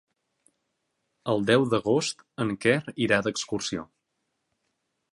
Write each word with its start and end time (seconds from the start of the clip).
El 1.33 1.45
deu 1.51 1.67
d'agost 1.75 2.25
en 2.47 2.57
Quer 2.65 2.81
irà 3.09 3.23
d'excursió. 3.29 3.89